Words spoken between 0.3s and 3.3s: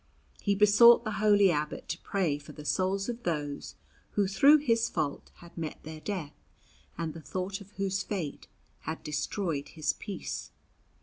He besought the holy abbot to pray for the souls of